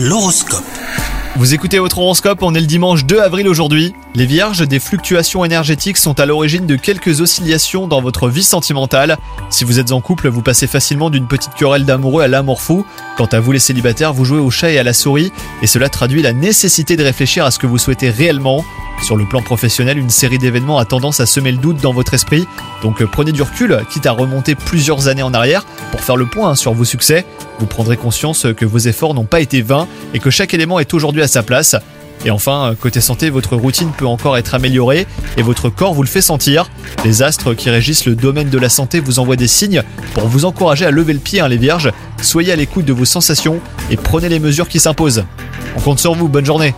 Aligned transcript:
L'horoscope. 0.00 0.62
Vous 1.34 1.54
écoutez 1.54 1.80
votre 1.80 1.98
horoscope, 1.98 2.38
on 2.42 2.54
est 2.54 2.60
le 2.60 2.66
dimanche 2.66 3.04
2 3.04 3.18
avril 3.18 3.48
aujourd'hui. 3.48 3.94
Les 4.18 4.26
vierges, 4.26 4.66
des 4.66 4.80
fluctuations 4.80 5.44
énergétiques 5.44 5.96
sont 5.96 6.18
à 6.18 6.26
l'origine 6.26 6.66
de 6.66 6.74
quelques 6.74 7.20
oscillations 7.20 7.86
dans 7.86 8.02
votre 8.02 8.28
vie 8.28 8.42
sentimentale. 8.42 9.16
Si 9.48 9.62
vous 9.62 9.78
êtes 9.78 9.92
en 9.92 10.00
couple, 10.00 10.26
vous 10.26 10.42
passez 10.42 10.66
facilement 10.66 11.08
d'une 11.08 11.28
petite 11.28 11.54
querelle 11.54 11.84
d'amoureux 11.84 12.24
à 12.24 12.26
l'amour 12.26 12.60
fou. 12.60 12.84
Quant 13.16 13.26
à 13.26 13.38
vous 13.38 13.52
les 13.52 13.60
célibataires, 13.60 14.12
vous 14.12 14.24
jouez 14.24 14.40
au 14.40 14.50
chat 14.50 14.72
et 14.72 14.78
à 14.80 14.82
la 14.82 14.92
souris, 14.92 15.30
et 15.62 15.68
cela 15.68 15.88
traduit 15.88 16.20
la 16.20 16.32
nécessité 16.32 16.96
de 16.96 17.04
réfléchir 17.04 17.44
à 17.44 17.52
ce 17.52 17.60
que 17.60 17.68
vous 17.68 17.78
souhaitez 17.78 18.10
réellement. 18.10 18.64
Sur 19.04 19.14
le 19.14 19.24
plan 19.24 19.40
professionnel, 19.40 19.98
une 19.98 20.10
série 20.10 20.38
d'événements 20.38 20.80
a 20.80 20.84
tendance 20.84 21.20
à 21.20 21.26
semer 21.26 21.52
le 21.52 21.58
doute 21.58 21.80
dans 21.80 21.92
votre 21.92 22.12
esprit, 22.12 22.48
donc 22.82 23.04
prenez 23.04 23.30
du 23.30 23.42
recul, 23.42 23.78
quitte 23.88 24.06
à 24.06 24.10
remonter 24.10 24.56
plusieurs 24.56 25.06
années 25.06 25.22
en 25.22 25.32
arrière 25.32 25.64
pour 25.92 26.00
faire 26.00 26.16
le 26.16 26.26
point 26.26 26.56
sur 26.56 26.74
vos 26.74 26.84
succès. 26.84 27.24
Vous 27.60 27.66
prendrez 27.66 27.96
conscience 27.96 28.48
que 28.56 28.64
vos 28.64 28.78
efforts 28.78 29.14
n'ont 29.14 29.26
pas 29.26 29.38
été 29.38 29.62
vains 29.62 29.86
et 30.12 30.18
que 30.18 30.30
chaque 30.30 30.54
élément 30.54 30.80
est 30.80 30.92
aujourd'hui 30.92 31.22
à 31.22 31.28
sa 31.28 31.44
place. 31.44 31.76
Et 32.24 32.30
enfin, 32.30 32.74
côté 32.80 33.00
santé, 33.00 33.30
votre 33.30 33.56
routine 33.56 33.90
peut 33.96 34.06
encore 34.06 34.36
être 34.36 34.54
améliorée 34.54 35.06
et 35.36 35.42
votre 35.42 35.68
corps 35.70 35.94
vous 35.94 36.02
le 36.02 36.08
fait 36.08 36.20
sentir. 36.20 36.70
Les 37.04 37.22
astres 37.22 37.54
qui 37.54 37.70
régissent 37.70 38.06
le 38.06 38.16
domaine 38.16 38.50
de 38.50 38.58
la 38.58 38.68
santé 38.68 39.00
vous 39.00 39.18
envoient 39.18 39.36
des 39.36 39.48
signes 39.48 39.82
pour 40.14 40.26
vous 40.26 40.44
encourager 40.44 40.84
à 40.84 40.90
lever 40.90 41.12
le 41.12 41.20
pied, 41.20 41.40
hein, 41.40 41.48
les 41.48 41.56
vierges. 41.56 41.92
Soyez 42.20 42.52
à 42.52 42.56
l'écoute 42.56 42.84
de 42.84 42.92
vos 42.92 43.04
sensations 43.04 43.60
et 43.90 43.96
prenez 43.96 44.28
les 44.28 44.40
mesures 44.40 44.68
qui 44.68 44.80
s'imposent. 44.80 45.24
On 45.76 45.80
compte 45.80 46.00
sur 46.00 46.14
vous, 46.14 46.28
bonne 46.28 46.46
journée 46.46 46.74